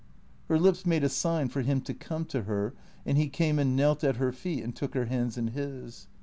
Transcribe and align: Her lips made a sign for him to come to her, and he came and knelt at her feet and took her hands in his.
Her 0.47 0.57
lips 0.57 0.83
made 0.83 1.03
a 1.03 1.09
sign 1.09 1.49
for 1.49 1.61
him 1.61 1.79
to 1.81 1.93
come 1.93 2.25
to 2.25 2.45
her, 2.45 2.73
and 3.05 3.19
he 3.19 3.29
came 3.29 3.59
and 3.59 3.75
knelt 3.75 4.03
at 4.03 4.15
her 4.15 4.31
feet 4.31 4.63
and 4.63 4.75
took 4.75 4.95
her 4.95 5.05
hands 5.05 5.37
in 5.37 5.49
his. 5.49 6.07